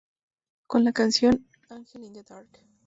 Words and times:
Con 0.65 0.83
la 0.83 0.93
canción 0.93 1.45
"Angel 1.69 2.05
In 2.05 2.13
The 2.13 2.23
Dark". 2.23 2.49